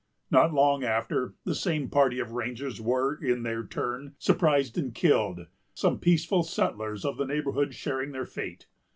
Not 0.31 0.51
long 0.51 0.83
after, 0.83 1.35
the 1.43 1.53
same 1.53 1.87
party 1.87 2.17
of 2.17 2.31
Rangers 2.31 2.81
were, 2.81 3.23
in 3.23 3.43
their 3.43 3.63
turn, 3.63 4.15
surprised 4.17 4.75
and 4.75 4.95
killed, 4.95 5.45
some 5.75 5.99
peaceful 5.99 6.41
settlers 6.41 7.05
of 7.05 7.17
the 7.17 7.27
neighborhood 7.27 7.75
sharing 7.75 8.11
their 8.11 8.25
fate. 8.25 8.65